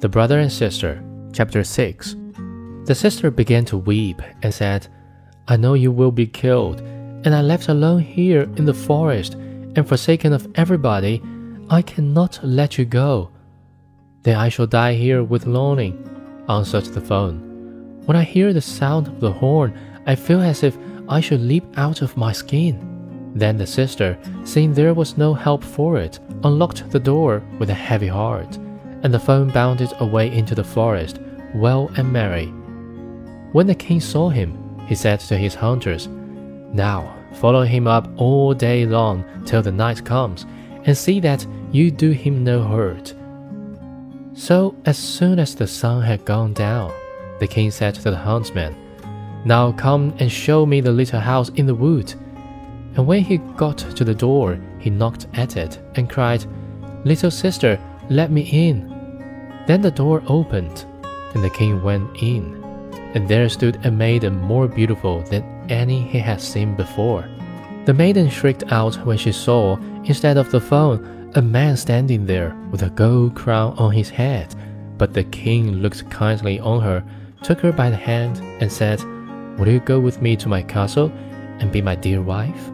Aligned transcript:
The 0.00 0.10
Brother 0.10 0.40
and 0.40 0.52
Sister, 0.52 1.02
Chapter 1.32 1.64
6. 1.64 2.16
The 2.84 2.94
sister 2.94 3.30
began 3.30 3.64
to 3.64 3.78
weep 3.78 4.20
and 4.42 4.52
said, 4.52 4.88
I 5.48 5.56
know 5.56 5.72
you 5.72 5.90
will 5.90 6.10
be 6.10 6.26
killed, 6.26 6.80
and 6.80 7.34
I 7.34 7.40
left 7.40 7.68
alone 7.68 8.00
here 8.00 8.42
in 8.56 8.66
the 8.66 8.74
forest 8.74 9.32
and 9.32 9.88
forsaken 9.88 10.34
of 10.34 10.52
everybody. 10.54 11.22
I 11.70 11.80
cannot 11.80 12.38
let 12.42 12.76
you 12.76 12.84
go. 12.84 13.30
Then 14.22 14.36
I 14.36 14.50
shall 14.50 14.66
die 14.66 14.92
here 14.92 15.24
with 15.24 15.46
longing, 15.46 15.96
answered 16.46 16.84
the 16.84 17.00
fawn. 17.00 18.02
When 18.04 18.18
I 18.18 18.22
hear 18.22 18.52
the 18.52 18.60
sound 18.60 19.08
of 19.08 19.20
the 19.20 19.32
horn, 19.32 19.78
I 20.06 20.14
feel 20.14 20.42
as 20.42 20.62
if 20.62 20.76
I 21.08 21.20
should 21.20 21.40
leap 21.40 21.64
out 21.78 22.02
of 22.02 22.18
my 22.18 22.32
skin. 22.32 23.32
Then 23.34 23.56
the 23.56 23.66
sister, 23.66 24.18
seeing 24.44 24.74
there 24.74 24.92
was 24.92 25.16
no 25.16 25.32
help 25.32 25.64
for 25.64 25.96
it, 25.96 26.20
unlocked 26.44 26.90
the 26.90 27.00
door 27.00 27.42
with 27.58 27.70
a 27.70 27.74
heavy 27.74 28.08
heart 28.08 28.58
and 29.02 29.12
the 29.12 29.18
fawn 29.18 29.50
bounded 29.50 29.92
away 30.00 30.32
into 30.32 30.54
the 30.54 30.64
forest, 30.64 31.18
well 31.54 31.90
and 31.96 32.12
merry. 32.12 32.46
When 33.52 33.66
the 33.66 33.74
king 33.74 34.00
saw 34.00 34.28
him, 34.28 34.58
he 34.86 34.94
said 34.94 35.20
to 35.20 35.36
his 35.36 35.54
hunters, 35.54 36.08
Now 36.72 37.14
follow 37.34 37.62
him 37.62 37.86
up 37.86 38.08
all 38.16 38.54
day 38.54 38.86
long 38.86 39.24
till 39.44 39.62
the 39.62 39.72
night 39.72 40.04
comes, 40.04 40.46
and 40.84 40.96
see 40.96 41.20
that 41.20 41.46
you 41.72 41.90
do 41.90 42.10
him 42.10 42.44
no 42.44 42.62
hurt. 42.62 43.14
So, 44.34 44.76
as 44.84 44.98
soon 44.98 45.38
as 45.38 45.54
the 45.54 45.66
sun 45.66 46.02
had 46.02 46.24
gone 46.24 46.52
down, 46.52 46.92
the 47.40 47.46
king 47.46 47.70
said 47.70 47.94
to 47.94 48.10
the 48.10 48.16
huntsman, 48.16 48.76
Now 49.44 49.72
come 49.72 50.14
and 50.18 50.30
show 50.30 50.66
me 50.66 50.80
the 50.80 50.92
little 50.92 51.20
house 51.20 51.48
in 51.50 51.66
the 51.66 51.74
wood. 51.74 52.12
And 52.96 53.06
when 53.06 53.22
he 53.22 53.38
got 53.38 53.78
to 53.78 54.04
the 54.04 54.14
door, 54.14 54.58
he 54.78 54.90
knocked 54.90 55.26
at 55.34 55.56
it 55.56 55.80
and 55.94 56.08
cried, 56.08 56.44
Little 57.04 57.30
sister, 57.30 57.78
let 58.08 58.30
me 58.30 58.42
in. 58.42 58.92
Then 59.66 59.82
the 59.82 59.90
door 59.90 60.22
opened, 60.28 60.84
and 61.34 61.42
the 61.42 61.50
king 61.50 61.82
went 61.82 62.22
in, 62.22 62.62
and 63.14 63.28
there 63.28 63.48
stood 63.48 63.84
a 63.84 63.90
maiden 63.90 64.40
more 64.40 64.68
beautiful 64.68 65.22
than 65.22 65.42
any 65.68 66.02
he 66.02 66.18
had 66.18 66.40
seen 66.40 66.74
before. 66.76 67.28
The 67.84 67.94
maiden 67.94 68.28
shrieked 68.28 68.64
out 68.72 68.96
when 69.06 69.18
she 69.18 69.32
saw, 69.32 69.76
instead 70.04 70.36
of 70.36 70.50
the 70.50 70.60
fawn, 70.60 71.30
a 71.34 71.42
man 71.42 71.76
standing 71.76 72.26
there 72.26 72.56
with 72.70 72.82
a 72.82 72.90
gold 72.90 73.34
crown 73.34 73.74
on 73.78 73.92
his 73.92 74.08
head. 74.08 74.54
But 74.98 75.12
the 75.12 75.24
king 75.24 75.72
looked 75.76 76.08
kindly 76.10 76.58
on 76.60 76.80
her, 76.80 77.04
took 77.42 77.60
her 77.60 77.72
by 77.72 77.90
the 77.90 77.96
hand, 77.96 78.38
and 78.60 78.72
said, 78.72 79.02
Will 79.58 79.68
you 79.68 79.80
go 79.80 80.00
with 80.00 80.22
me 80.22 80.36
to 80.36 80.48
my 80.48 80.62
castle 80.62 81.12
and 81.60 81.72
be 81.72 81.82
my 81.82 81.94
dear 81.94 82.22
wife? 82.22 82.70